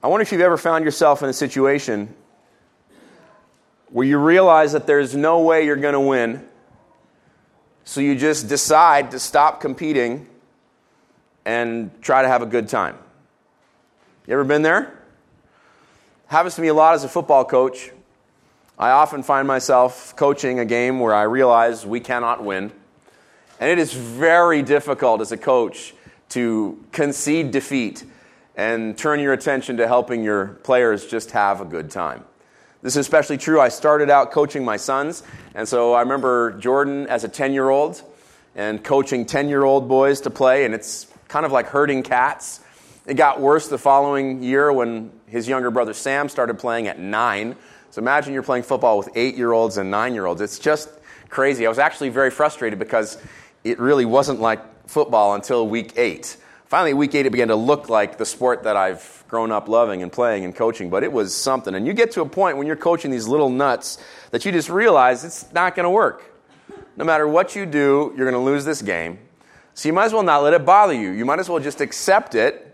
[0.00, 2.14] I wonder if you've ever found yourself in a situation
[3.88, 6.46] where you realize that there's no way you're going to win,
[7.82, 10.28] so you just decide to stop competing
[11.44, 12.96] and try to have a good time.
[14.28, 14.96] You ever been there?
[16.28, 17.90] Happens to me a lot as a football coach.
[18.78, 22.70] I often find myself coaching a game where I realize we cannot win.
[23.58, 25.92] And it is very difficult as a coach
[26.28, 28.04] to concede defeat
[28.58, 32.24] and turn your attention to helping your players just have a good time.
[32.82, 33.60] This is especially true.
[33.60, 35.22] I started out coaching my sons,
[35.54, 38.02] and so I remember Jordan as a 10 year old
[38.56, 42.60] and coaching 10 year old boys to play, and it's kind of like herding cats.
[43.06, 47.54] It got worse the following year when his younger brother Sam started playing at nine.
[47.90, 50.40] So imagine you're playing football with eight year olds and nine year olds.
[50.40, 50.90] It's just
[51.28, 51.64] crazy.
[51.64, 53.18] I was actually very frustrated because
[53.62, 56.36] it really wasn't like football until week eight.
[56.68, 60.02] Finally, week eight, it began to look like the sport that I've grown up loving
[60.02, 61.74] and playing and coaching, but it was something.
[61.74, 63.96] And you get to a point when you're coaching these little nuts
[64.32, 66.30] that you just realize it's not going to work.
[66.98, 69.18] No matter what you do, you're going to lose this game.
[69.72, 71.08] So you might as well not let it bother you.
[71.10, 72.67] You might as well just accept it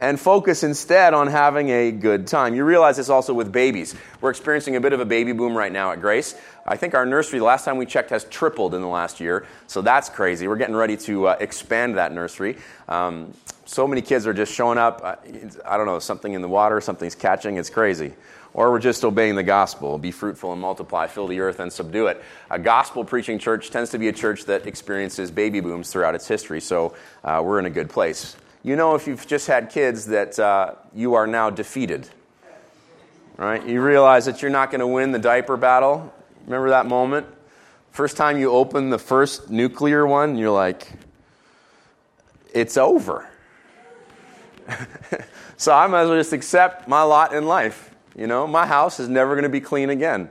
[0.00, 2.54] and focus instead on having a good time.
[2.54, 3.94] You realize this also with babies.
[4.20, 6.34] We're experiencing a bit of a baby boom right now at Grace.
[6.66, 9.46] I think our nursery, the last time we checked, has tripled in the last year,
[9.66, 10.48] so that's crazy.
[10.48, 12.58] We're getting ready to uh, expand that nursery.
[12.88, 13.32] Um,
[13.64, 15.00] so many kids are just showing up.
[15.02, 15.16] Uh,
[15.64, 18.12] I don't know, something in the water, something's catching, it's crazy.
[18.52, 22.06] Or we're just obeying the gospel be fruitful and multiply, fill the earth and subdue
[22.06, 22.22] it.
[22.50, 26.26] A gospel preaching church tends to be a church that experiences baby booms throughout its
[26.26, 26.94] history, so
[27.24, 28.36] uh, we're in a good place
[28.66, 32.08] you know if you've just had kids that uh, you are now defeated.
[33.36, 33.64] Right?
[33.64, 36.12] You realize that you're not going to win the diaper battle.
[36.46, 37.28] Remember that moment?
[37.92, 40.92] First time you open the first nuclear one, you're like,
[42.52, 43.28] it's over.
[45.56, 47.94] so I might as well just accept my lot in life.
[48.16, 50.28] You know, my house is never going to be clean again.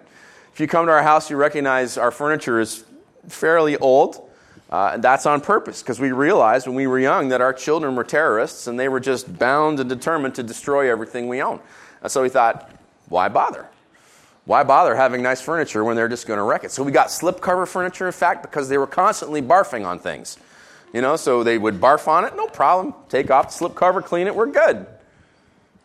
[0.51, 2.83] If you come to our house, you recognize our furniture is
[3.29, 4.24] fairly old.
[4.75, 7.95] Uh, and that's on purpose because we realized when we were young that our children
[7.95, 11.61] were terrorists and they were just bound and determined to destroy everything we own.
[12.01, 12.69] And so we thought,
[13.07, 13.67] why bother?
[14.43, 16.71] Why bother having nice furniture when they're just going to wreck it?
[16.71, 20.37] So we got slipcover furniture, in fact, because they were constantly barfing on things.
[20.93, 22.93] You know, so they would barf on it, no problem.
[23.07, 24.85] Take off the slipcover, clean it, we're good.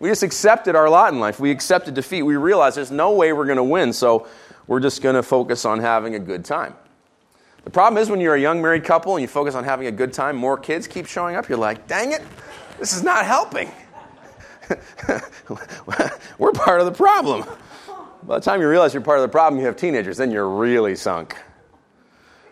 [0.01, 1.39] We just accepted our lot in life.
[1.39, 2.25] We accepted defeat.
[2.25, 4.27] We realized there's no way we're going to win, so
[4.67, 6.75] we're just going to focus on having a good time.
[7.65, 9.93] The problem is when you're a young married couple and you focus on having a
[9.93, 11.49] good time, more kids keep showing up.
[11.49, 12.23] You're like, dang it,
[12.79, 13.71] this is not helping.
[16.39, 17.45] We're part of the problem.
[18.23, 20.49] By the time you realize you're part of the problem, you have teenagers, then you're
[20.49, 21.37] really sunk.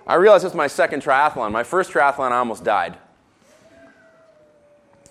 [0.06, 1.52] I realized this is my second triathlon.
[1.52, 2.96] My first triathlon, I almost died.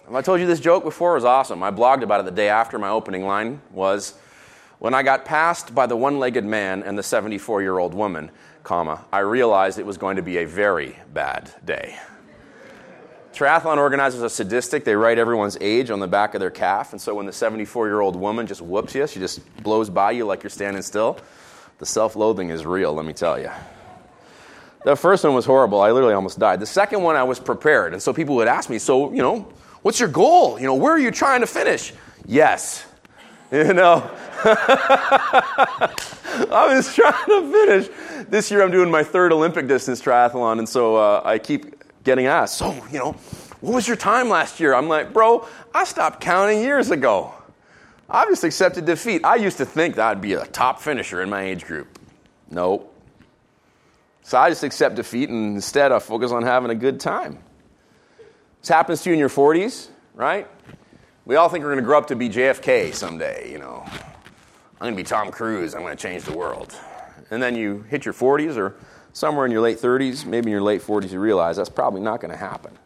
[0.05, 1.11] Have I told you this joke before?
[1.11, 1.61] It was awesome.
[1.61, 4.15] I blogged about it the day after my opening line was
[4.79, 8.31] when I got passed by the one legged man and the 74 year old woman
[8.67, 11.97] comma, I realized it was going to be a very bad day.
[13.33, 14.83] Triathlon organizers are sadistic.
[14.83, 16.91] They write everyone's age on the back of their calf.
[16.91, 20.11] And so when the 74 year old woman just whoops you, she just blows by
[20.11, 21.17] you like you're standing still,
[21.77, 23.51] the self loathing is real, let me tell you.
[24.83, 25.79] The first one was horrible.
[25.79, 26.59] I literally almost died.
[26.59, 27.93] The second one, I was prepared.
[27.93, 29.47] And so people would ask me, So, you know,
[29.81, 30.59] what's your goal?
[30.59, 31.93] You know, where are you trying to finish?
[32.25, 32.85] Yes.
[33.49, 34.11] You know,
[36.49, 37.89] I was trying to finish.
[38.29, 42.27] This year I'm doing my third Olympic distance triathlon, and so uh, I keep getting
[42.27, 43.11] asked, so, you know,
[43.59, 44.73] what was your time last year?
[44.73, 47.33] I'm like, bro, I stopped counting years ago.
[48.09, 49.25] I just accepted defeat.
[49.25, 51.99] I used to think that I'd be a top finisher in my age group.
[52.49, 52.93] Nope.
[54.21, 57.39] So I just accept defeat, and instead I focus on having a good time.
[58.61, 60.47] This happens to you in your 40s, right?
[61.25, 63.85] We all think we're going to grow up to be JFK someday, you know.
[64.79, 65.73] I'm going to be Tom Cruise.
[65.73, 66.75] I'm going to change the world.
[67.31, 68.75] And then you hit your 40s or
[69.11, 72.21] somewhere in your late 30s, maybe in your late 40s, you realize that's probably not
[72.21, 72.77] going to happen.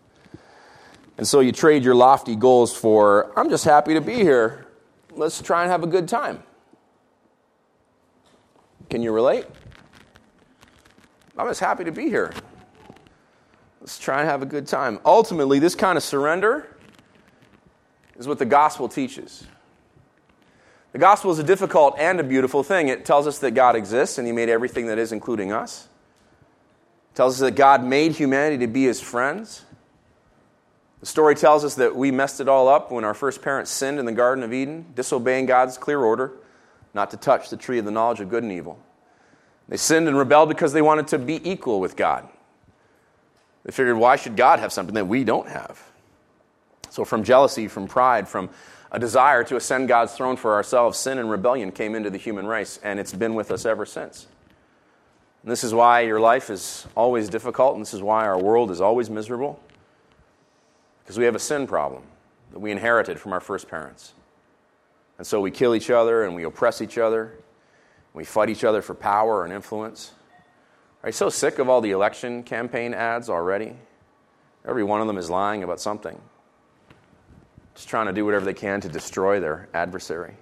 [1.18, 4.66] And so you trade your lofty goals for, I'm just happy to be here.
[5.12, 6.42] Let's try and have a good time.
[8.90, 9.46] Can you relate?
[11.38, 12.34] I'm just happy to be here.
[13.82, 15.00] Let's try and have a good time.
[15.06, 16.78] Ultimately, this kind of surrender
[18.18, 19.46] is what the gospel teaches.
[20.92, 22.90] The gospel is a difficult and a beautiful thing.
[22.90, 25.88] It tells us that God exists and He made everything that is, including us.
[27.14, 29.64] It tells us that God made humanity to be His friends.
[31.00, 34.00] The story tells us that we messed it all up when our first parents sinned
[34.00, 36.34] in the Garden of Eden, disobeying God's clear order
[36.94, 38.78] not to touch the tree of the knowledge of good and evil.
[39.70, 42.28] They sinned and rebelled because they wanted to be equal with God.
[43.64, 45.82] They figured, why should God have something that we don't have?
[46.90, 48.50] So, from jealousy, from pride, from
[48.92, 52.46] a desire to ascend God's throne for ourselves, sin and rebellion came into the human
[52.46, 54.28] race, and it's been with us ever since.
[55.44, 58.70] And this is why your life is always difficult, and this is why our world
[58.70, 59.60] is always miserable.
[61.04, 62.04] Because we have a sin problem
[62.52, 64.14] that we inherited from our first parents.
[65.18, 67.34] And so we kill each other and we oppress each other.
[68.14, 70.12] We fight each other for power and influence.
[71.04, 73.76] Are you so sick of all the election campaign ads already?
[74.68, 76.20] Every one of them is lying about something
[77.76, 80.36] just trying to do whatever they can to destroy their adversary.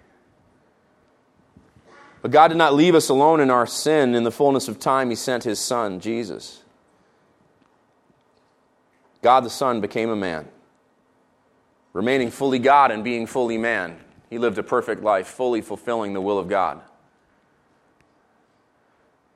[2.21, 4.13] But God did not leave us alone in our sin.
[4.13, 6.63] In the fullness of time, He sent His Son, Jesus.
[9.21, 10.47] God the Son became a man.
[11.93, 13.97] Remaining fully God and being fully man,
[14.29, 16.81] He lived a perfect life, fully fulfilling the will of God.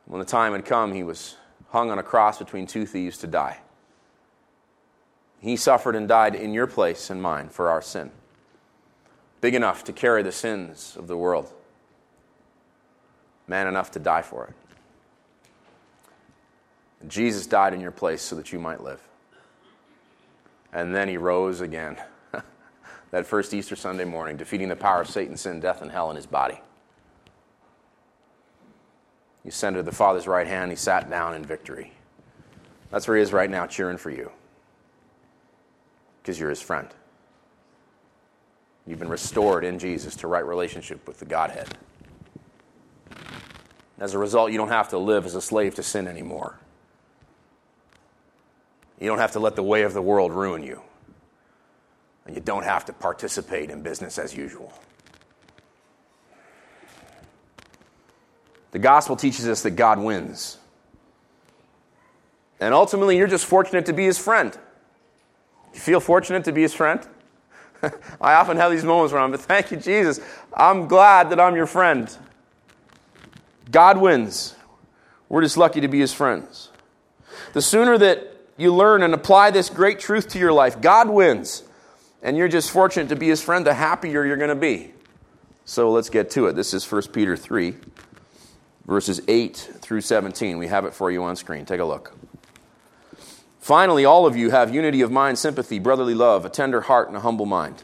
[0.05, 1.37] When the time had come, He was
[1.69, 3.59] hung on a cross between two thieves to die.
[5.43, 8.11] He suffered and died in your place and mine for our sin.
[9.41, 11.51] Big enough to carry the sins of the world,
[13.45, 14.53] man enough to die for it.
[17.09, 19.01] Jesus died in your place so that you might live.
[20.71, 21.97] And then he rose again
[23.11, 26.15] that first Easter Sunday morning, defeating the power of Satan, sin, death, and hell in
[26.15, 26.61] his body.
[29.43, 30.71] He ascended to the Father's right hand.
[30.71, 31.91] He sat down in victory.
[32.91, 34.31] That's where he is right now, cheering for you
[36.23, 36.87] because you're his friend.
[38.87, 41.67] You've been restored in Jesus to right relationship with the Godhead.
[43.99, 46.57] As a result, you don't have to live as a slave to sin anymore.
[48.99, 50.81] You don't have to let the way of the world ruin you.
[52.25, 54.73] And you don't have to participate in business as usual.
[58.71, 60.57] The gospel teaches us that God wins.
[62.61, 64.57] And ultimately, you're just fortunate to be his friend.
[65.73, 67.05] You feel fortunate to be his friend?
[68.21, 70.19] I often have these moments where I'm, but thank you, Jesus.
[70.53, 72.15] I'm glad that I'm your friend.
[73.71, 74.55] God wins.
[75.29, 76.69] We're just lucky to be his friends.
[77.53, 81.63] The sooner that you learn and apply this great truth to your life, God wins,
[82.21, 84.93] and you're just fortunate to be his friend, the happier you're going to be.
[85.65, 86.53] So let's get to it.
[86.53, 87.73] This is 1 Peter 3,
[88.85, 90.57] verses 8 through 17.
[90.57, 91.65] We have it for you on screen.
[91.65, 92.15] Take a look.
[93.63, 97.15] Finally, all of you have unity of mind, sympathy, brotherly love, a tender heart, and
[97.15, 97.81] a humble mind.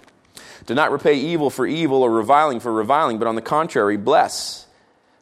[0.66, 4.68] Do not repay evil for evil or reviling for reviling, but on the contrary, bless.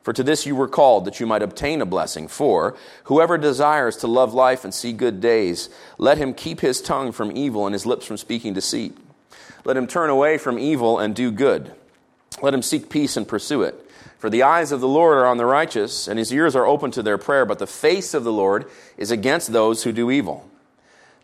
[0.01, 2.27] For to this you were called, that you might obtain a blessing.
[2.27, 5.69] For whoever desires to love life and see good days,
[5.99, 8.97] let him keep his tongue from evil and his lips from speaking deceit.
[9.63, 11.71] Let him turn away from evil and do good.
[12.41, 13.87] Let him seek peace and pursue it.
[14.17, 16.89] For the eyes of the Lord are on the righteous, and his ears are open
[16.91, 18.65] to their prayer, but the face of the Lord
[18.97, 20.46] is against those who do evil.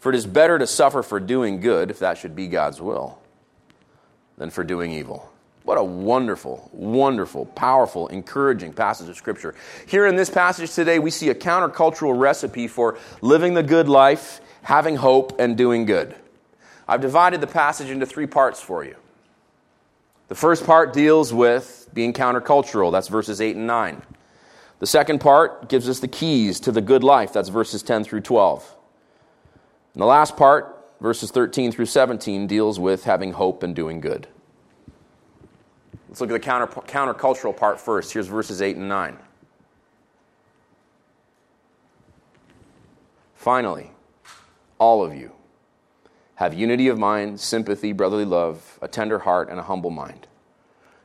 [0.00, 3.18] For it is better to suffer for doing good, if that should be God's will,
[4.38, 5.30] than for doing evil.
[5.62, 9.54] What a wonderful, wonderful, powerful, encouraging passage of Scripture.
[9.86, 14.40] Here in this passage today, we see a countercultural recipe for living the good life,
[14.62, 16.14] having hope, and doing good.
[16.88, 18.96] I've divided the passage into three parts for you.
[20.28, 24.00] The first part deals with being countercultural, that's verses 8 and 9.
[24.78, 27.34] The second part gives us the keys to the good life.
[27.34, 28.76] That's verses 10 through 12.
[30.00, 34.26] And the last part, verses 13 through 17, deals with having hope and doing good.
[36.08, 38.10] Let's look at the counter, countercultural part first.
[38.10, 39.18] Here's verses 8 and 9.
[43.34, 43.90] Finally,
[44.78, 45.32] all of you
[46.36, 50.26] have unity of mind, sympathy, brotherly love, a tender heart, and a humble mind.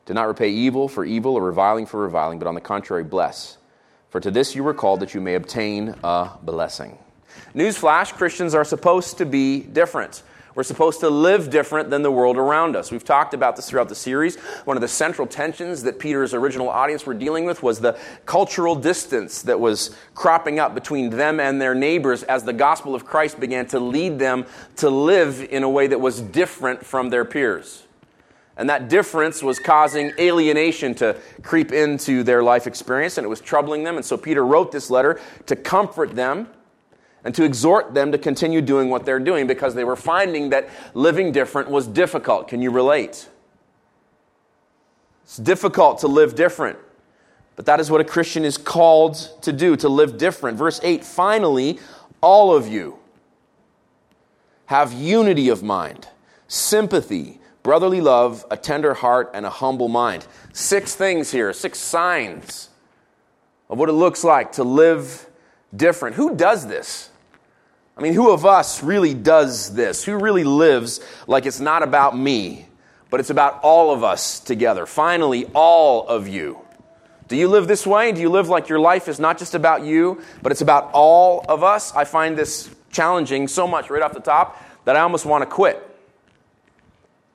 [0.06, 3.58] Do not repay evil for evil or reviling for reviling, but on the contrary, bless
[4.10, 6.98] for to this you were called that you may obtain a blessing.
[7.54, 10.24] Newsflash Christians are supposed to be different.
[10.56, 12.90] We're supposed to live different than the world around us.
[12.90, 14.38] We've talked about this throughout the series.
[14.64, 18.74] One of the central tensions that Peter's original audience were dealing with was the cultural
[18.74, 23.38] distance that was cropping up between them and their neighbors as the gospel of Christ
[23.38, 24.46] began to lead them
[24.78, 27.84] to live in a way that was different from their peers.
[28.56, 33.42] And that difference was causing alienation to creep into their life experience, and it was
[33.42, 33.98] troubling them.
[33.98, 36.48] And so Peter wrote this letter to comfort them
[37.26, 40.70] and to exhort them to continue doing what they're doing because they were finding that
[40.94, 42.48] living different was difficult.
[42.48, 43.28] Can you relate?
[45.24, 46.78] It's difficult to live different.
[47.56, 50.58] But that is what a Christian is called to do, to live different.
[50.58, 51.80] Verse 8 finally,
[52.22, 53.00] all of you
[54.68, 56.08] have unity of mind,
[56.48, 60.28] sympathy, brotherly love, a tender heart, and a humble mind.
[60.54, 62.70] Six things here, six signs
[63.68, 65.28] of what it looks like to live
[65.76, 66.18] different.
[66.18, 67.10] Who does this?
[67.98, 70.04] I mean, who of us really does this?
[70.04, 72.68] Who really lives like it's not about me,
[73.10, 74.86] but it's about all of us together?
[74.86, 76.60] Finally, all of you.
[77.28, 78.12] Do you live this way?
[78.12, 81.44] Do you live like your life is not just about you, but it's about all
[81.48, 81.94] of us?
[81.96, 85.46] I find this challenging so much right off the top that I almost want to
[85.48, 85.82] quit.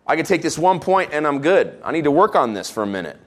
[0.06, 1.80] I can take this one point and I'm good.
[1.84, 3.18] I need to work on this for a minute.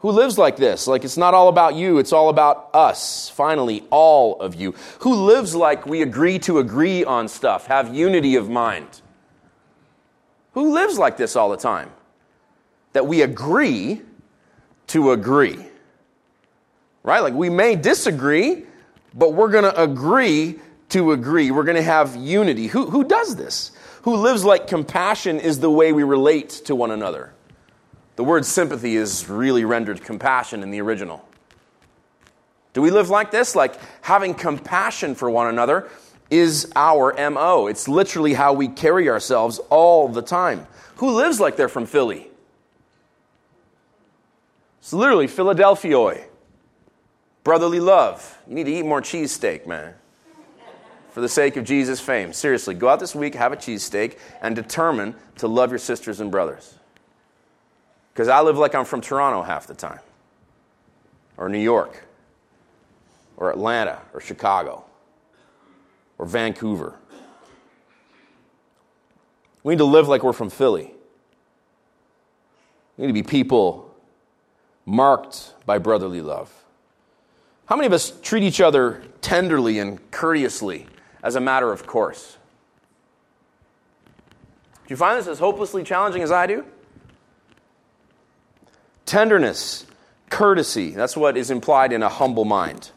[0.00, 0.86] Who lives like this?
[0.86, 3.30] Like it's not all about you, it's all about us.
[3.30, 4.72] Finally, all of you.
[5.00, 9.02] Who lives like we agree to agree on stuff, have unity of mind?
[10.52, 11.90] Who lives like this all the time?
[12.92, 14.02] That we agree
[14.88, 15.64] to agree.
[17.02, 17.20] Right?
[17.20, 18.64] Like we may disagree,
[19.14, 21.50] but we're going to agree to agree.
[21.50, 22.66] We're going to have unity.
[22.68, 23.72] Who, who does this?
[24.02, 27.32] Who lives like compassion is the way we relate to one another.
[28.18, 31.24] The word sympathy is really rendered compassion in the original.
[32.72, 33.54] Do we live like this?
[33.54, 35.88] Like having compassion for one another
[36.28, 37.68] is our MO.
[37.68, 40.66] It's literally how we carry ourselves all the time.
[40.96, 42.28] Who lives like they're from Philly?
[44.80, 46.26] It's literally Philadelphia.
[47.44, 48.36] Brotherly love.
[48.48, 49.94] You need to eat more cheesesteak, man.
[51.12, 52.32] For the sake of Jesus' fame.
[52.32, 56.32] Seriously, go out this week, have a cheesesteak, and determine to love your sisters and
[56.32, 56.77] brothers.
[58.18, 60.00] Because I live like I'm from Toronto half the time,
[61.36, 62.02] or New York,
[63.36, 64.84] or Atlanta, or Chicago,
[66.18, 66.96] or Vancouver.
[69.62, 70.92] We need to live like we're from Philly.
[72.96, 73.94] We need to be people
[74.84, 76.52] marked by brotherly love.
[77.66, 80.88] How many of us treat each other tenderly and courteously
[81.22, 82.36] as a matter of course?
[84.88, 86.64] Do you find this as hopelessly challenging as I do?
[89.08, 89.86] Tenderness,
[90.28, 92.90] courtesy, that's what is implied in a humble mind.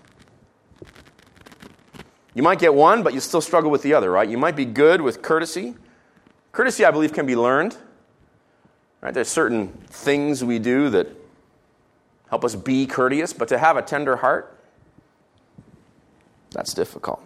[2.34, 4.28] You might get one, but you still struggle with the other, right?
[4.28, 5.74] You might be good with courtesy.
[6.52, 7.78] Courtesy, I believe, can be learned.
[9.00, 9.14] Right?
[9.14, 11.08] There's certain things we do that
[12.30, 14.60] help us be courteous, but to have a tender heart,
[16.50, 17.24] that's difficult.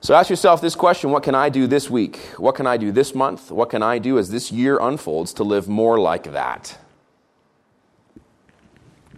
[0.00, 2.16] So ask yourself this question what can I do this week?
[2.38, 3.50] What can I do this month?
[3.50, 6.78] What can I do as this year unfolds to live more like that?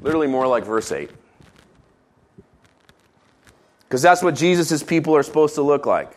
[0.06, 1.10] Literally more like verse 8.
[3.80, 6.16] Because that's what Jesus' people are supposed to look like.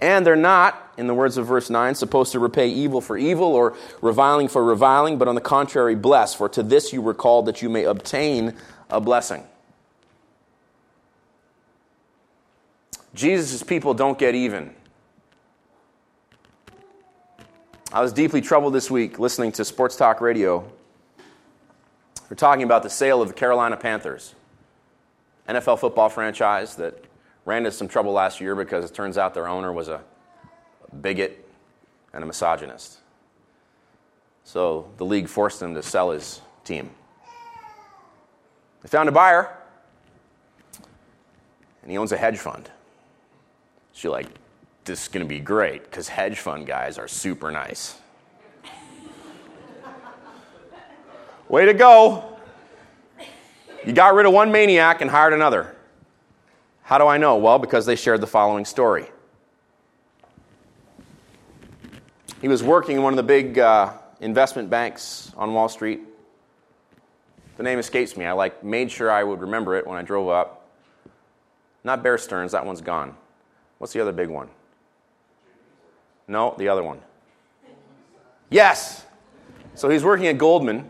[0.00, 3.48] And they're not, in the words of verse 9, supposed to repay evil for evil
[3.48, 6.36] or reviling for reviling, but on the contrary, bless.
[6.36, 8.54] For to this you were called that you may obtain
[8.90, 9.42] a blessing.
[13.12, 14.72] Jesus' people don't get even.
[17.92, 20.70] I was deeply troubled this week listening to Sports Talk Radio.
[22.28, 24.34] We're talking about the sale of the Carolina Panthers,
[25.48, 27.04] NFL football franchise that
[27.46, 30.02] ran into some trouble last year because it turns out their owner was a
[31.00, 31.48] bigot
[32.12, 32.98] and a misogynist.
[34.44, 36.90] So the league forced him to sell his team.
[38.82, 39.56] They found a buyer,
[41.82, 42.70] and he owns a hedge fund.
[43.92, 44.28] So you're like,
[44.84, 47.96] this is going to be great because hedge fund guys are super nice.
[51.48, 52.36] Way to go.
[53.84, 55.74] You got rid of one maniac and hired another.
[56.82, 57.36] How do I know?
[57.36, 59.06] Well, because they shared the following story.
[62.40, 66.00] He was working in one of the big uh, investment banks on Wall Street.
[67.56, 68.24] The name escapes me.
[68.24, 70.68] I like made sure I would remember it when I drove up.
[71.82, 73.16] Not Bear Stearns, that one's gone.
[73.78, 74.48] What's the other big one?
[76.28, 77.00] No, the other one.
[78.50, 79.04] Yes.
[79.74, 80.88] So he's working at Goldman,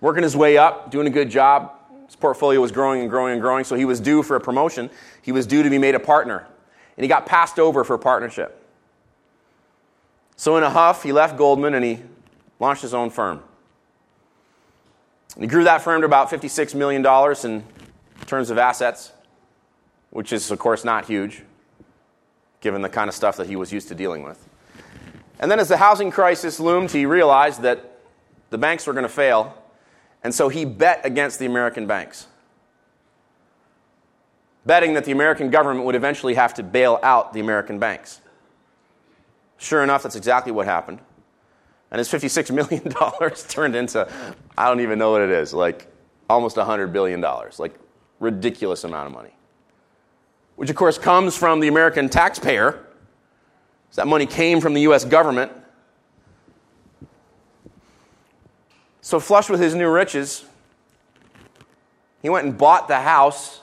[0.00, 1.72] working his way up, doing a good job.
[2.06, 4.90] His portfolio was growing and growing and growing, so he was due for a promotion.
[5.22, 6.46] He was due to be made a partner.
[6.96, 8.62] And he got passed over for partnership.
[10.36, 12.00] So, in a huff, he left Goldman and he
[12.60, 13.42] launched his own firm.
[15.34, 17.04] And he grew that firm to about $56 million
[17.44, 17.64] in
[18.26, 19.12] terms of assets,
[20.10, 21.42] which is, of course, not huge,
[22.60, 24.46] given the kind of stuff that he was used to dealing with.
[25.38, 27.98] And then, as the housing crisis loomed, he realized that
[28.50, 29.54] the banks were going to fail
[30.26, 32.26] and so he bet against the American banks,
[34.64, 38.20] betting that the American government would eventually have to bail out the American banks.
[39.56, 40.98] Sure enough, that's exactly what happened.
[41.92, 42.92] And his $56 million
[43.48, 44.12] turned into,
[44.58, 45.86] I don't even know what it is, like
[46.28, 47.20] almost $100 billion,
[47.60, 47.78] like
[48.18, 49.32] ridiculous amount of money.
[50.56, 52.84] Which, of course, comes from the American taxpayer.
[53.90, 55.04] So that money came from the U.S.
[55.04, 55.52] government.
[59.06, 60.44] So, flush with his new riches,
[62.22, 63.60] he went and bought the house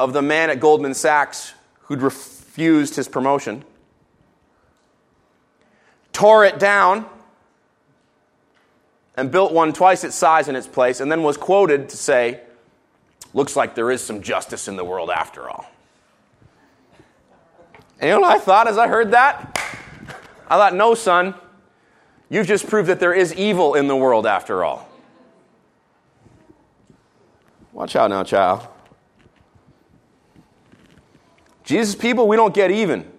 [0.00, 3.62] of the man at Goldman Sachs who'd refused his promotion,
[6.14, 7.04] tore it down,
[9.14, 12.40] and built one twice its size in its place, and then was quoted to say,
[13.34, 15.66] Looks like there is some justice in the world after all.
[18.00, 19.54] And you know what I thought as I heard that?
[20.48, 21.34] I thought, No, son,
[22.30, 24.88] you've just proved that there is evil in the world after all.
[27.72, 28.66] Watch out now, child.
[31.64, 33.10] Jesus people, we don't get even.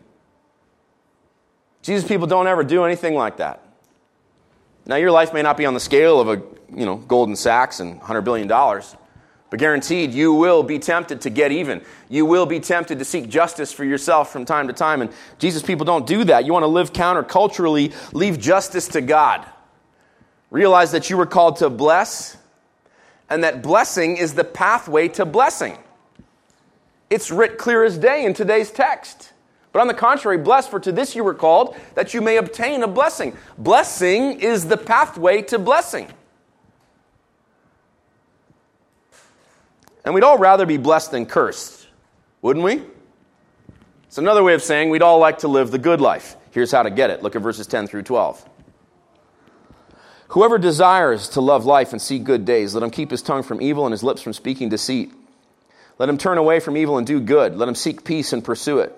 [1.81, 3.62] Jesus people don't ever do anything like that.
[4.85, 6.41] Now, your life may not be on the scale of a,
[6.74, 8.47] you know, Goldman Sachs and $100 billion,
[9.55, 11.81] but guaranteed you will be tempted to get even.
[12.09, 15.01] You will be tempted to seek justice for yourself from time to time.
[15.01, 15.09] And
[15.39, 16.43] Jesus people don't do that.
[16.43, 19.45] You want to live counterculturally, leave justice to God.
[20.51, 22.35] Realize that you were called to bless,
[23.29, 25.77] and that blessing is the pathway to blessing.
[27.09, 29.31] It's writ clear as day in today's text.
[29.71, 32.83] But on the contrary, bless, for to this you were called, that you may obtain
[32.83, 33.38] a blessing.
[33.57, 36.09] Blessing is the pathway to blessing.
[40.05, 41.88] And we'd all rather be blessed than cursed,
[42.41, 42.83] wouldn't we?
[44.05, 46.38] It's another way of saying we'd all like to live the good life.
[46.51, 47.21] Here's how to get it.
[47.21, 48.47] Look at verses 10 through 12.
[50.29, 53.62] Whoever desires to love life and see good days, let him keep his tongue from
[53.62, 55.12] evil and his lips from speaking deceit.
[55.97, 57.55] Let him turn away from evil and do good.
[57.55, 58.93] Let him seek peace and pursue it.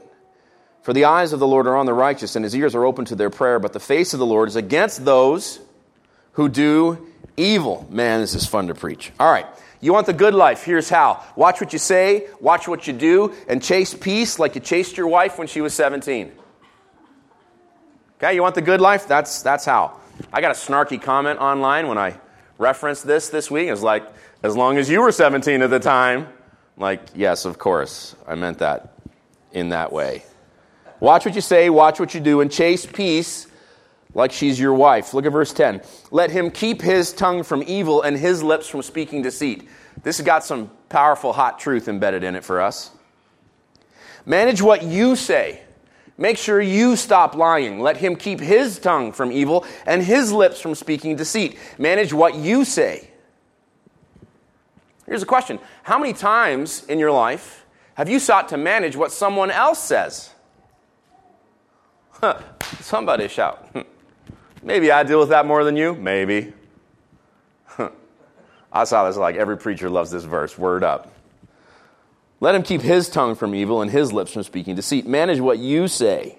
[0.82, 3.06] For the eyes of the Lord are on the righteous, and his ears are open
[3.06, 5.60] to their prayer, but the face of the Lord is against those
[6.34, 7.86] who do evil.
[7.90, 9.12] Man, this is fun to preach.
[9.20, 9.46] All right.
[9.80, 10.64] You want the good life?
[10.64, 11.24] Here's how.
[11.36, 15.08] Watch what you say, watch what you do, and chase peace like you chased your
[15.08, 16.32] wife when she was 17.
[18.18, 19.08] Okay, you want the good life?
[19.08, 20.00] That's, that's how.
[20.34, 22.20] I got a snarky comment online when I
[22.58, 23.68] referenced this this week.
[23.68, 24.04] It was like,
[24.42, 26.28] as long as you were 17 at the time.
[26.78, 28.16] Like, yes, of course.
[28.28, 28.94] I meant that
[29.52, 30.24] in that way.
[31.00, 33.48] Watch what you say, watch what you do, and chase peace
[34.14, 35.14] like she's your wife.
[35.14, 35.82] Look at verse 10.
[36.12, 39.68] Let him keep his tongue from evil and his lips from speaking deceit.
[40.04, 42.92] This has got some powerful, hot truth embedded in it for us.
[44.26, 45.62] Manage what you say.
[46.18, 47.80] Make sure you stop lying.
[47.80, 51.58] Let him keep his tongue from evil and his lips from speaking deceit.
[51.78, 53.12] Manage what you say.
[55.06, 59.12] Here's a question How many times in your life have you sought to manage what
[59.12, 60.32] someone else says?
[62.12, 62.42] Huh,
[62.82, 63.70] somebody shout.
[64.64, 65.94] Maybe I deal with that more than you.
[65.96, 66.54] Maybe.
[68.72, 70.58] I saw this like every preacher loves this verse.
[70.58, 71.12] Word up.
[72.40, 75.08] Let him keep his tongue from evil and his lips from speaking deceit.
[75.08, 76.38] Manage what you say.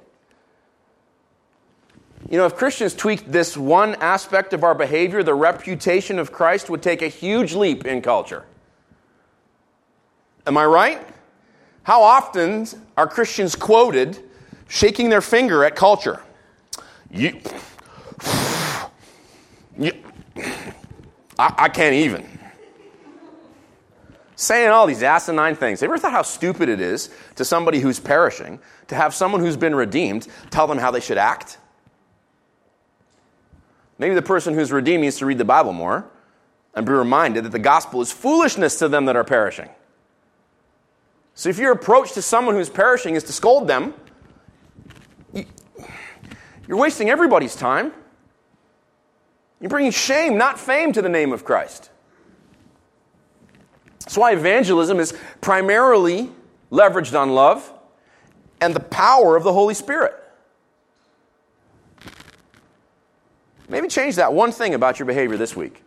[2.30, 6.68] You know, if Christians tweaked this one aspect of our behavior, the reputation of Christ
[6.68, 8.44] would take a huge leap in culture.
[10.46, 11.06] Am I right?
[11.82, 14.18] How often are Christians quoted
[14.68, 16.22] shaking their finger at culture?
[17.10, 17.40] You,
[19.78, 19.92] you,
[21.38, 22.26] I, I can't even.
[24.36, 25.80] Saying all these asinine things.
[25.80, 29.40] Have you ever thought how stupid it is to somebody who's perishing to have someone
[29.40, 31.58] who's been redeemed tell them how they should act?
[33.98, 36.08] Maybe the person who's redeemed needs to read the Bible more
[36.74, 39.68] and be reminded that the gospel is foolishness to them that are perishing.
[41.34, 43.94] So if your approach to someone who's perishing is to scold them,
[46.66, 47.92] you're wasting everybody's time.
[49.60, 51.90] You're bringing shame, not fame, to the name of Christ.
[54.00, 56.30] That's why evangelism is primarily
[56.70, 57.72] leveraged on love
[58.60, 60.14] and the power of the Holy Spirit.
[63.68, 65.82] Maybe change that one thing about your behavior this week.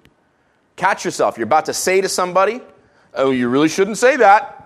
[0.75, 1.37] Catch yourself.
[1.37, 2.61] You're about to say to somebody,
[3.13, 4.61] Oh, you really shouldn't say that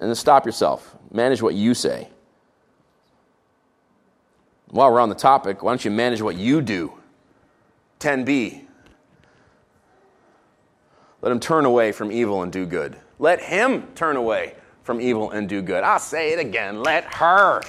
[0.00, 0.96] and then stop yourself.
[1.12, 2.08] Manage what you say.
[4.70, 6.97] While we're on the topic, why don't you manage what you do?
[7.98, 8.64] 10b.
[11.20, 12.96] Let him turn away from evil and do good.
[13.18, 15.82] Let him turn away from evil and do good.
[15.82, 16.82] I'll say it again.
[16.82, 17.62] Let her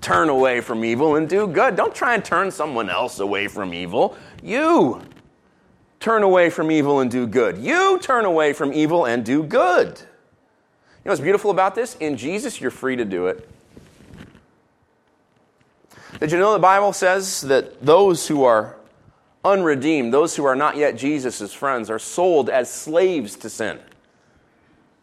[0.00, 1.76] turn away from evil and do good.
[1.76, 4.16] Don't try and turn someone else away from evil.
[4.42, 5.02] You
[5.98, 7.58] turn away from evil and do good.
[7.58, 9.88] You turn away from evil and do good.
[9.98, 11.96] You know what's beautiful about this?
[11.96, 13.48] In Jesus, you're free to do it.
[16.20, 18.76] Did you know the Bible says that those who are
[19.44, 23.78] unredeemed, those who are not yet Jesus' friends, are sold as slaves to sin?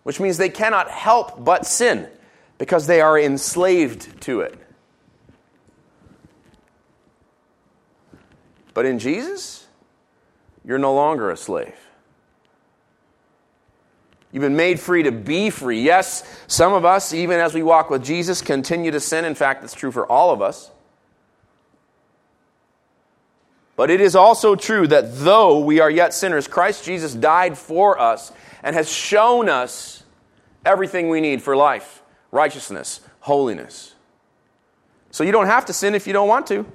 [0.04, 2.08] Which means they cannot help but sin
[2.58, 4.58] because they are enslaved to it.
[8.74, 9.68] But in Jesus,
[10.64, 11.76] you're no longer a slave.
[14.32, 15.82] You've been made free to be free.
[15.82, 19.26] Yes, some of us, even as we walk with Jesus, continue to sin.
[19.26, 20.72] In fact, it's true for all of us.
[23.82, 28.00] But it is also true that though we are yet sinners, Christ Jesus died for
[28.00, 30.04] us and has shown us
[30.64, 33.96] everything we need for life, righteousness, holiness.
[35.10, 36.72] So you don't have to sin if you don't want to.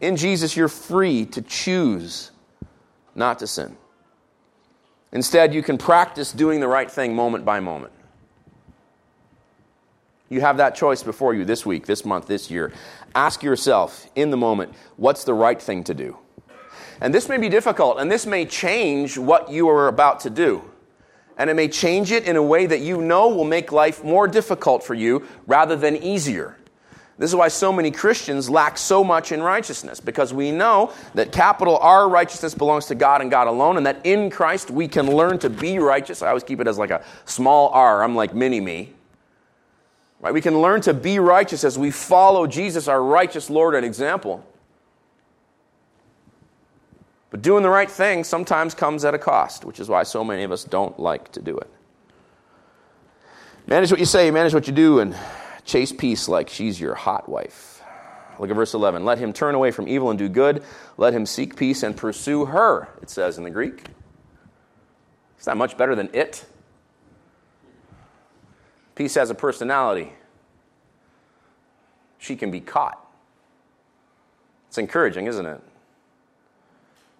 [0.00, 2.30] In Jesus, you're free to choose
[3.16, 3.76] not to sin.
[5.10, 7.92] Instead, you can practice doing the right thing moment by moment.
[10.28, 12.72] You have that choice before you this week, this month, this year.
[13.14, 16.16] Ask yourself in the moment, what's the right thing to do?
[17.00, 20.62] And this may be difficult, and this may change what you are about to do.
[21.38, 24.28] And it may change it in a way that you know will make life more
[24.28, 26.56] difficult for you rather than easier.
[27.16, 31.32] This is why so many Christians lack so much in righteousness, because we know that
[31.32, 35.06] capital R righteousness belongs to God and God alone, and that in Christ we can
[35.06, 36.22] learn to be righteous.
[36.22, 38.94] I always keep it as like a small r, I'm like mini me.
[40.20, 40.34] Right?
[40.34, 44.46] We can learn to be righteous as we follow Jesus, our righteous Lord and example.
[47.30, 50.42] But doing the right thing sometimes comes at a cost, which is why so many
[50.42, 51.70] of us don't like to do it.
[53.66, 55.14] Manage what you say, manage what you do, and
[55.70, 57.80] Chase peace like she's your hot wife.
[58.40, 59.04] Look at verse 11.
[59.04, 60.64] Let him turn away from evil and do good.
[60.96, 63.84] Let him seek peace and pursue her, it says in the Greek.
[65.36, 66.44] It's not much better than it.
[69.00, 70.12] Peace has a personality.
[72.18, 73.02] She can be caught.
[74.68, 75.58] It's encouraging, isn't it?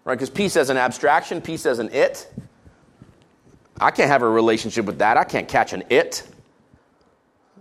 [0.05, 0.15] Right?
[0.15, 2.31] Because peace as an abstraction, peace as an it.
[3.81, 5.17] I can't have a relationship with that.
[5.17, 6.29] I can't catch an it.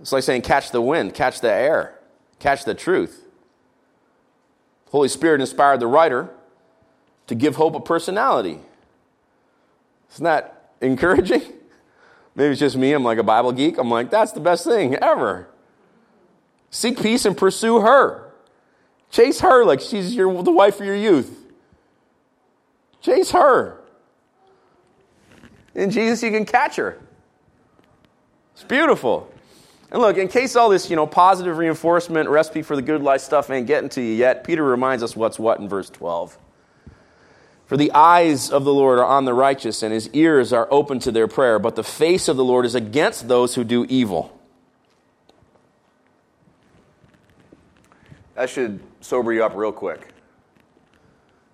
[0.01, 1.97] It's like saying, catch the wind, catch the air,
[2.39, 3.23] catch the truth.
[4.87, 6.29] The Holy Spirit inspired the writer
[7.27, 8.59] to give hope a personality.
[10.11, 11.43] Isn't that encouraging?
[12.35, 12.93] Maybe it's just me.
[12.93, 13.77] I'm like a Bible geek.
[13.77, 15.47] I'm like, that's the best thing ever.
[16.69, 18.31] Seek peace and pursue her.
[19.11, 21.35] Chase her like she's your, the wife of your youth.
[23.01, 23.81] Chase her.
[25.73, 26.99] In Jesus, you can catch her.
[28.53, 29.31] It's beautiful.
[29.91, 33.21] And look, in case all this, you know, positive reinforcement, recipe for the good life
[33.21, 36.37] stuff ain't getting to you yet, Peter reminds us what's what in verse 12.
[37.69, 40.97] For the eyes of the Lord are on the righteous, and his ears are open
[41.01, 44.35] to their prayer, but the face of the Lord is against those who do evil.
[48.33, 50.11] That should sober you up real quick.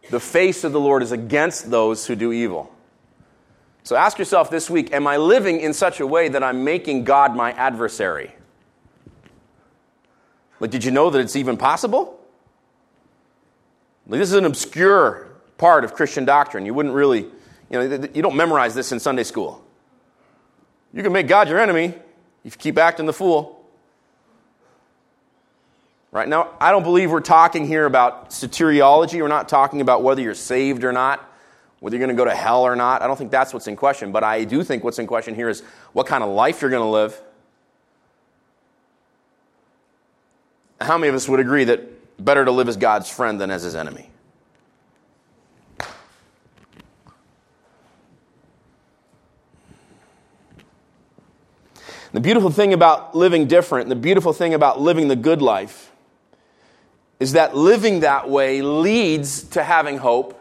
[0.10, 2.74] The face of the Lord is against those who do evil.
[3.84, 7.04] So ask yourself this week Am I living in such a way that I'm making
[7.04, 8.34] God my adversary?
[10.62, 12.18] Like, did you know that it's even possible?
[14.08, 16.66] Like, this is an obscure part of Christian doctrine.
[16.66, 17.22] You wouldn't really,
[17.70, 17.82] you know,
[18.14, 19.64] you don't memorize this in Sunday school.
[20.94, 21.94] You can make God your enemy
[22.44, 23.52] if you keep acting the fool.
[26.12, 29.22] Right now, I don't believe we're talking here about soteriology.
[29.22, 31.30] We're not talking about whether you're saved or not
[31.86, 33.04] whether you're going to go to hell or not.
[33.04, 34.12] I don't think that's what's in question.
[34.12, 35.62] But I do think what's in question here is
[35.94, 37.22] what kind of life you're going to live.
[40.82, 43.62] How many of us would agree that better to live as God's friend than as
[43.62, 44.10] his enemy?
[52.16, 55.92] The beautiful thing about living different, the beautiful thing about living the good life,
[57.20, 60.40] is that living that way leads to having hope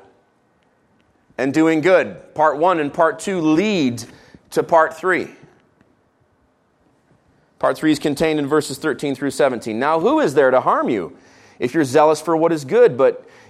[1.36, 2.32] and doing good.
[2.32, 4.04] Part one and part two lead
[4.50, 5.32] to part three.
[7.58, 9.76] Part three is contained in verses 13 through 17.
[9.76, 11.16] Now, who is there to harm you
[11.58, 12.96] if you're zealous for what is good?
[12.96, 13.28] But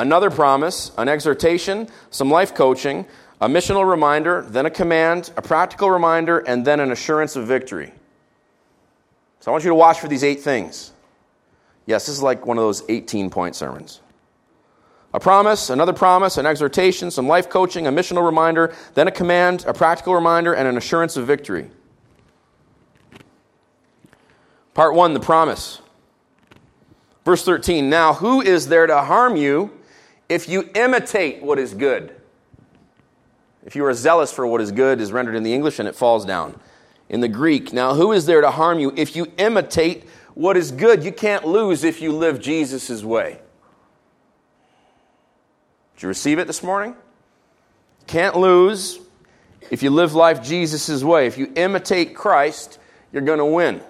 [0.00, 3.04] another promise, an exhortation, some life coaching,
[3.40, 7.92] a missional reminder, then a command, a practical reminder, and then an assurance of victory.
[9.40, 10.92] So I want you to watch for these eight things.
[11.86, 14.00] Yes, this is like one of those 18 point sermons.
[15.12, 19.64] A promise, another promise, an exhortation, some life coaching, a missional reminder, then a command,
[19.66, 21.70] a practical reminder, and an assurance of victory.
[24.72, 25.80] Part one, the promise.
[27.24, 29.72] Verse 13 Now, who is there to harm you
[30.30, 32.14] if you imitate what is good?
[33.66, 35.94] If you are zealous for what is good, is rendered in the English and it
[35.94, 36.58] falls down.
[37.08, 40.70] In the Greek, now who is there to harm you if you imitate what is
[40.70, 41.02] good?
[41.02, 43.40] You can't lose if you live Jesus' way.
[45.96, 46.94] Did you receive it this morning?
[48.06, 49.00] Can't lose
[49.70, 51.26] if you live life Jesus' way.
[51.26, 52.78] If you imitate Christ,
[53.12, 53.82] you're going to win.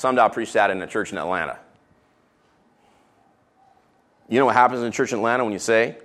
[0.00, 1.58] Someday I'll preach that in a church in Atlanta.
[4.30, 5.98] You know what happens in church in Atlanta when you say,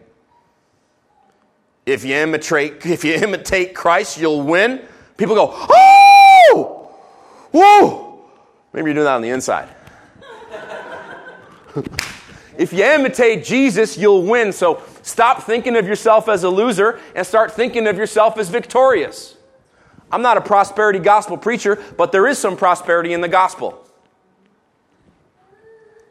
[1.86, 4.82] if you imitate, if you imitate Christ, you'll win?
[5.16, 6.92] People go, oh!
[7.54, 8.26] Whoa!
[8.74, 9.70] Maybe you're doing that on the inside.
[12.58, 14.52] if you imitate Jesus, you'll win.
[14.52, 19.35] So stop thinking of yourself as a loser and start thinking of yourself as victorious.
[20.12, 23.82] I'm not a prosperity gospel preacher, but there is some prosperity in the gospel.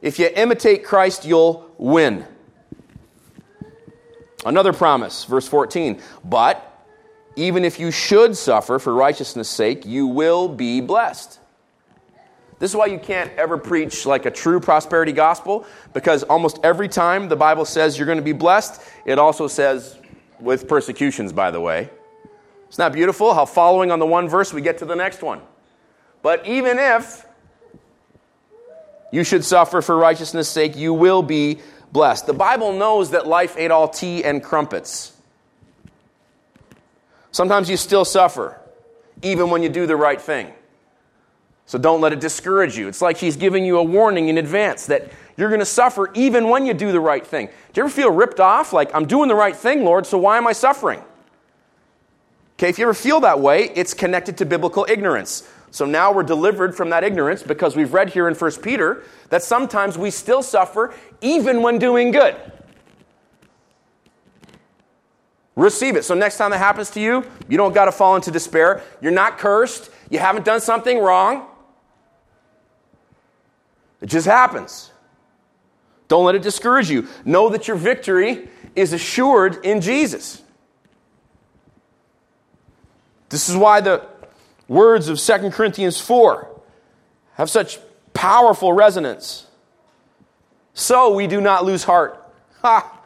[0.03, 2.27] If you imitate Christ, you'll win.
[4.45, 6.01] Another promise, verse 14.
[6.25, 6.71] But
[7.37, 11.41] even if you should suffer for righteousness' sake, you will be blessed.
[12.59, 16.89] This is why you can't ever preach like a true prosperity gospel, because almost every
[16.89, 19.99] time the Bible says you're going to be blessed, it also says
[20.39, 21.91] with persecutions, by the way.
[22.75, 25.41] It's not beautiful how following on the one verse we get to the next one.
[26.23, 27.25] But even if
[29.15, 30.75] you should suffer for righteousness' sake.
[30.75, 31.61] You will be
[31.93, 32.27] blessed.
[32.27, 35.13] The Bible knows that life ain't all tea and crumpets.
[37.31, 38.61] Sometimes you still suffer,
[39.23, 40.53] even when you do the right thing.
[41.67, 42.89] So don't let it discourage you.
[42.89, 46.49] It's like He's giving you a warning in advance that you're going to suffer even
[46.49, 47.47] when you do the right thing.
[47.47, 48.73] Do you ever feel ripped off?
[48.73, 51.01] Like, I'm doing the right thing, Lord, so why am I suffering?
[52.55, 55.49] Okay, if you ever feel that way, it's connected to biblical ignorance.
[55.71, 59.43] So now we're delivered from that ignorance because we've read here in 1 Peter that
[59.43, 62.37] sometimes we still suffer even when doing good.
[65.57, 66.05] Receive it.
[66.05, 68.83] So next time that happens to you, you don't got to fall into despair.
[69.01, 69.91] You're not cursed.
[70.11, 71.49] You haven't done something wrong.
[74.01, 74.93] It just happens.
[76.07, 77.09] Don't let it discourage you.
[77.25, 80.41] Know that your victory is assured in Jesus.
[83.35, 84.01] This is why the
[84.69, 86.49] words of 2 Corinthians 4
[87.33, 87.81] have such
[88.13, 89.49] powerful resonance.
[90.73, 92.25] So we do not lose heart.
[92.63, 92.97] Ha!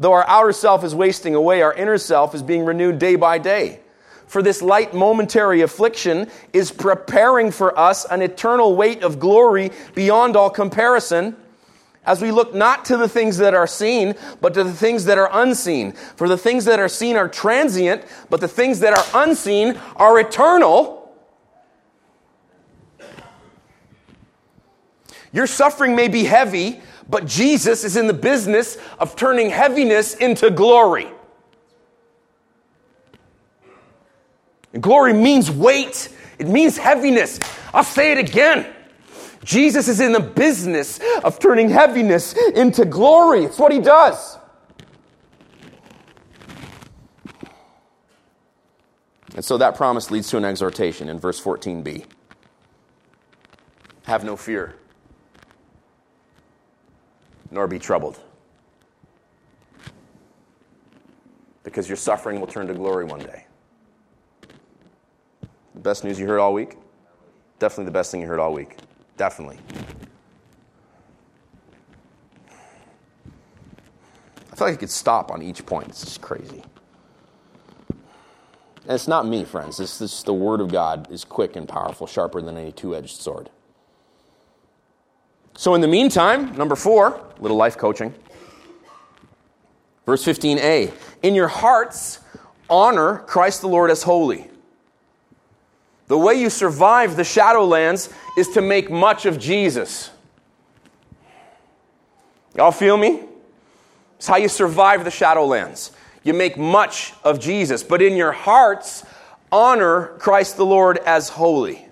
[0.00, 3.36] Though our outer self is wasting away, our inner self is being renewed day by
[3.36, 3.80] day.
[4.26, 10.36] For this light momentary affliction is preparing for us an eternal weight of glory beyond
[10.36, 11.36] all comparison
[12.06, 15.18] as we look not to the things that are seen, but to the things that
[15.18, 15.92] are unseen.
[15.92, 20.18] For the things that are seen are transient, but the things that are unseen are
[20.20, 21.12] eternal.
[25.32, 30.50] Your suffering may be heavy, but Jesus is in the business of turning heaviness into
[30.50, 31.08] glory.
[34.72, 37.40] And glory means weight, it means heaviness.
[37.74, 38.75] I'll say it again.
[39.46, 43.44] Jesus is in the business of turning heaviness into glory.
[43.44, 44.38] It's what he does.
[49.36, 52.06] And so that promise leads to an exhortation in verse 14b.
[54.02, 54.74] Have no fear,
[57.52, 58.18] nor be troubled.
[61.62, 63.46] Because your suffering will turn to glory one day.
[65.74, 66.76] The best news you heard all week?
[67.60, 68.78] Definitely the best thing you heard all week.
[69.16, 69.58] Definitely.
[74.52, 75.88] I feel like I could stop on each point.
[75.88, 76.62] It's just crazy.
[77.90, 79.76] And it's not me, friends.
[79.78, 83.20] This, this the Word of God is quick and powerful, sharper than any two edged
[83.20, 83.50] sword.
[85.56, 88.14] So, in the meantime, number four, little life coaching.
[90.04, 92.20] Verse 15a In your hearts,
[92.70, 94.48] honor Christ the Lord as holy.
[96.08, 100.10] The way you survive the Shadowlands is to make much of Jesus.
[102.54, 103.22] Y'all feel me?
[104.16, 105.90] It's how you survive the Shadowlands.
[106.22, 109.04] You make much of Jesus, but in your hearts,
[109.52, 111.86] honor Christ the Lord as holy.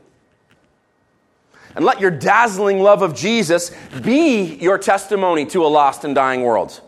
[1.76, 3.72] And let your dazzling love of Jesus
[4.02, 6.80] be your testimony to a lost and dying world.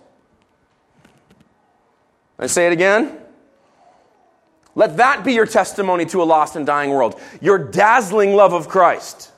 [2.38, 3.18] I say it again.
[4.76, 7.18] Let that be your testimony to a lost and dying world.
[7.40, 9.32] Your dazzling love of Christ.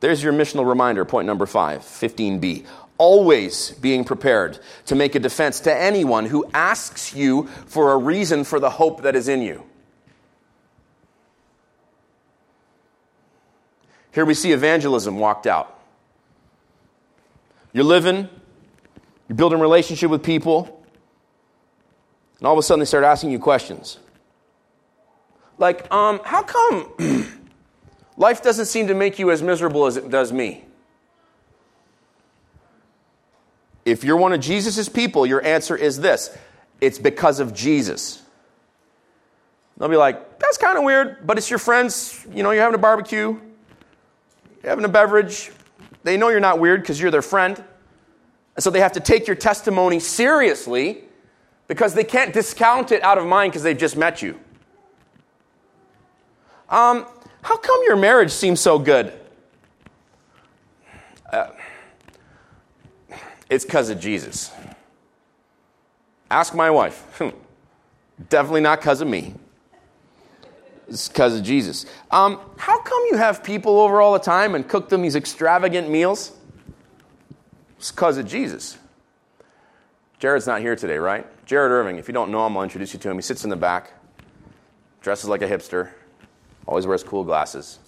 [0.00, 2.66] There's your missional reminder, point number five, 15b.
[2.98, 8.44] Always being prepared to make a defense to anyone who asks you for a reason
[8.44, 9.64] for the hope that is in you.
[14.12, 15.76] Here we see evangelism walked out.
[17.72, 18.28] You're living,
[19.28, 20.73] you're building relationship with people,
[22.44, 23.98] and all of a sudden they start asking you questions.
[25.56, 26.92] Like, um, how come
[28.18, 30.62] life doesn't seem to make you as miserable as it does me?
[33.86, 36.36] If you're one of Jesus' people, your answer is this
[36.82, 38.20] it's because of Jesus.
[39.78, 42.26] They'll be like, that's kind of weird, but it's your friends.
[42.30, 43.40] You know, you're having a barbecue,
[44.62, 45.50] you're having a beverage.
[46.02, 47.56] They know you're not weird because you're their friend.
[48.54, 51.04] And so they have to take your testimony seriously
[51.66, 54.38] because they can't discount it out of mind because they've just met you.
[56.68, 57.06] Um,
[57.42, 59.12] how come your marriage seems so good?
[61.32, 61.48] Uh,
[63.50, 64.50] it's because of Jesus.
[66.30, 67.22] Ask my wife.
[68.28, 69.34] Definitely not because of me.
[70.88, 71.86] It's because of Jesus.
[72.10, 75.88] Um, how come you have people over all the time and cook them these extravagant
[75.88, 76.32] meals?
[77.78, 78.78] It's because of Jesus.
[80.18, 81.26] Jared's not here today, right?
[81.46, 83.16] Jared Irving, if you don't know him, I'll introduce you to him.
[83.16, 83.92] He sits in the back,
[85.02, 85.90] dresses like a hipster,
[86.66, 87.78] always wears cool glasses.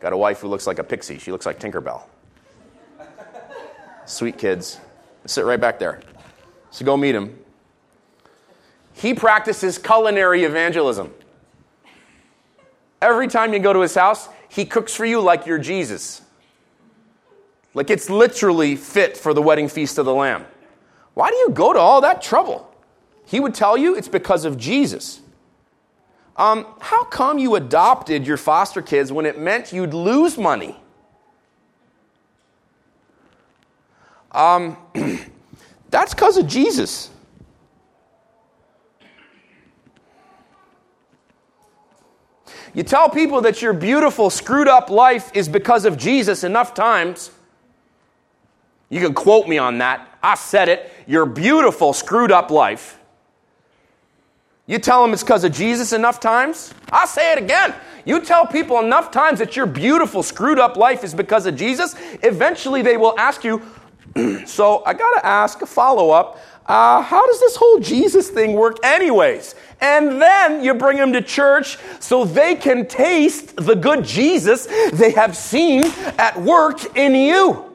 [0.00, 1.18] Got a wife who looks like a pixie.
[1.18, 2.02] She looks like Tinkerbell.
[4.06, 4.78] Sweet kids.
[5.26, 6.00] Sit right back there.
[6.70, 7.38] So go meet him.
[8.92, 11.12] He practices culinary evangelism.
[13.00, 16.22] Every time you go to his house, he cooks for you like you're Jesus.
[17.74, 20.46] Like it's literally fit for the wedding feast of the Lamb.
[21.14, 22.70] Why do you go to all that trouble?
[23.24, 25.20] He would tell you it's because of Jesus.
[26.36, 30.76] Um, how come you adopted your foster kids when it meant you'd lose money?
[34.32, 34.76] Um,
[35.90, 37.10] that's because of Jesus.
[42.74, 47.30] You tell people that your beautiful, screwed up life is because of Jesus enough times.
[48.90, 50.08] You can quote me on that.
[50.20, 50.90] I said it.
[51.06, 52.98] Your beautiful, screwed up life.
[54.66, 56.72] You tell them it's because of Jesus enough times.
[56.90, 57.74] I'll say it again.
[58.06, 61.94] You tell people enough times that your beautiful, screwed up life is because of Jesus,
[62.22, 63.62] eventually they will ask you,
[64.46, 66.38] so I got to ask a follow up.
[66.66, 69.54] Uh, how does this whole Jesus thing work, anyways?
[69.82, 75.10] And then you bring them to church so they can taste the good Jesus they
[75.10, 75.84] have seen
[76.18, 77.73] at work in you.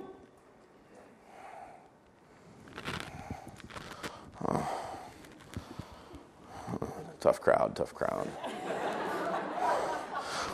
[7.20, 8.28] Tough crowd, tough crowd.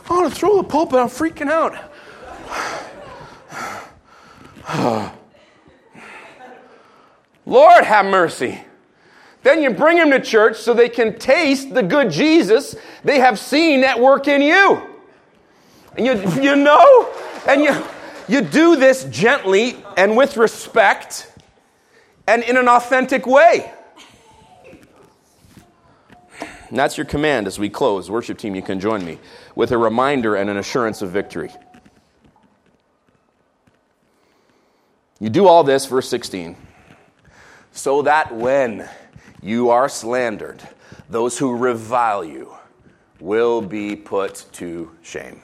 [0.08, 1.76] I want to throw the pulpit, I'm freaking out.
[7.46, 8.60] Lord have mercy.
[9.44, 12.74] Then you bring them to church so they can taste the good Jesus
[13.04, 14.82] they have seen at work in you.
[15.96, 17.12] And you, you know,
[17.46, 17.80] and you,
[18.26, 21.32] you do this gently and with respect
[22.26, 23.72] and in an authentic way.
[26.68, 28.10] And that's your command as we close.
[28.10, 29.18] Worship team, you can join me
[29.54, 31.50] with a reminder and an assurance of victory.
[35.20, 36.56] You do all this, verse 16
[37.76, 38.88] so that when
[39.42, 40.66] you are slandered,
[41.10, 42.52] those who revile you
[43.20, 45.42] will be put to shame.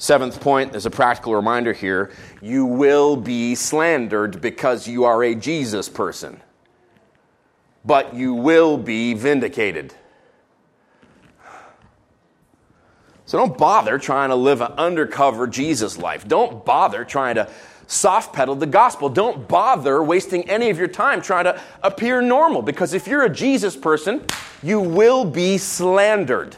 [0.00, 2.10] Seventh point is a practical reminder here
[2.40, 6.40] you will be slandered because you are a Jesus person,
[7.84, 9.92] but you will be vindicated.
[13.26, 16.26] So don't bother trying to live an undercover Jesus life.
[16.26, 17.50] Don't bother trying to
[17.86, 19.10] soft pedal the gospel.
[19.10, 23.28] Don't bother wasting any of your time trying to appear normal because if you're a
[23.28, 24.24] Jesus person,
[24.62, 26.56] you will be slandered.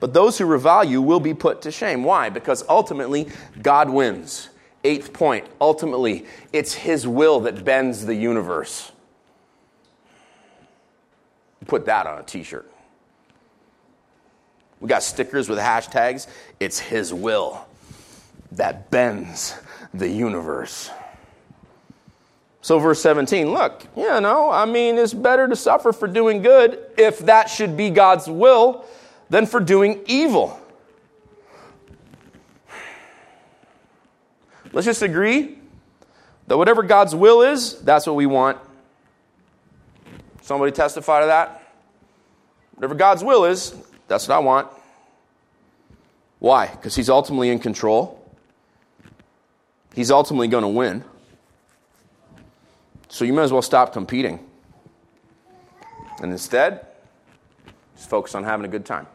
[0.00, 2.02] But those who revile you will be put to shame.
[2.02, 2.30] Why?
[2.30, 3.28] Because ultimately,
[3.62, 4.48] God wins.
[4.82, 8.90] Eighth point ultimately, it's His will that bends the universe.
[11.66, 12.70] Put that on a t shirt.
[14.80, 16.26] We got stickers with hashtags.
[16.58, 17.66] It's His will
[18.52, 19.54] that bends
[19.92, 20.90] the universe.
[22.62, 26.78] So, verse 17, look, you know, I mean, it's better to suffer for doing good
[26.98, 28.84] if that should be God's will
[29.30, 30.60] than for doing evil.
[34.72, 35.58] Let's just agree
[36.46, 38.58] That whatever God's will is, that's what we want.
[40.42, 41.62] Somebody testify to that?
[42.74, 43.74] Whatever God's will is,
[44.08, 44.68] that's what I want.
[46.40, 46.66] Why?
[46.66, 48.16] Because He's ultimately in control.
[49.94, 51.04] He's ultimately going to win.
[53.08, 54.40] So you might as well stop competing.
[56.22, 56.86] And instead,
[57.96, 59.06] just focus on having a good time.